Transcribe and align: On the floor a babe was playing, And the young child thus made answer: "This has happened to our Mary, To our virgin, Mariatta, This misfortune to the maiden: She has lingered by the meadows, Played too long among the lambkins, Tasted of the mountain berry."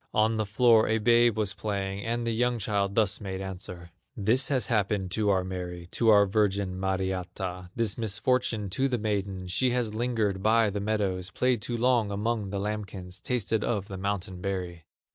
On 0.15 0.37
the 0.37 0.47
floor 0.47 0.87
a 0.87 0.97
babe 0.97 1.37
was 1.37 1.53
playing, 1.53 2.03
And 2.03 2.25
the 2.25 2.31
young 2.31 2.57
child 2.57 2.95
thus 2.95 3.21
made 3.21 3.39
answer: 3.39 3.91
"This 4.17 4.47
has 4.47 4.65
happened 4.65 5.11
to 5.11 5.29
our 5.29 5.43
Mary, 5.43 5.89
To 5.91 6.09
our 6.09 6.25
virgin, 6.25 6.79
Mariatta, 6.79 7.69
This 7.75 7.99
misfortune 7.99 8.71
to 8.71 8.87
the 8.87 8.97
maiden: 8.97 9.45
She 9.45 9.69
has 9.77 9.93
lingered 9.93 10.41
by 10.41 10.71
the 10.71 10.79
meadows, 10.81 11.29
Played 11.29 11.61
too 11.61 11.77
long 11.77 12.09
among 12.09 12.49
the 12.49 12.59
lambkins, 12.59 13.21
Tasted 13.21 13.63
of 13.63 13.89
the 13.89 13.97
mountain 13.99 14.41
berry." 14.41 14.85